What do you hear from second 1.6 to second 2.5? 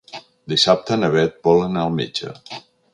anar al metge.